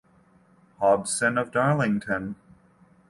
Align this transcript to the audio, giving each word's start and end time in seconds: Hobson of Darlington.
Hobson 0.79 1.37
of 1.37 1.51
Darlington. 1.51 2.35